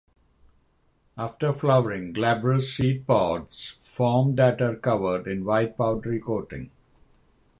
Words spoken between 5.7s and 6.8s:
powdery coating.